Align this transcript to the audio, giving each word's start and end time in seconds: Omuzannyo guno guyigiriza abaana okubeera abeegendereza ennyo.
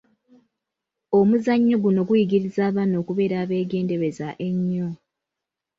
Omuzannyo 1.19 1.75
guno 1.83 1.99
guyigiriza 2.07 2.61
abaana 2.69 2.95
okubeera 3.01 3.35
abeegendereza 3.43 4.27
ennyo. 4.47 4.87